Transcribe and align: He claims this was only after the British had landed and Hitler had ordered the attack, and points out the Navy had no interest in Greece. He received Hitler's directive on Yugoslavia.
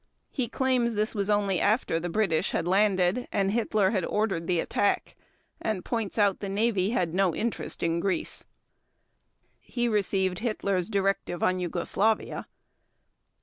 He 0.31 0.47
claims 0.49 0.95
this 0.95 1.13
was 1.13 1.29
only 1.29 1.59
after 1.59 1.99
the 1.99 2.09
British 2.09 2.53
had 2.53 2.67
landed 2.67 3.27
and 3.31 3.51
Hitler 3.51 3.91
had 3.91 4.03
ordered 4.03 4.47
the 4.47 4.59
attack, 4.59 5.15
and 5.61 5.85
points 5.85 6.17
out 6.17 6.39
the 6.39 6.49
Navy 6.49 6.89
had 6.89 7.13
no 7.13 7.35
interest 7.35 7.83
in 7.83 7.99
Greece. 7.99 8.43
He 9.59 9.87
received 9.87 10.39
Hitler's 10.39 10.89
directive 10.89 11.43
on 11.43 11.59
Yugoslavia. 11.59 12.47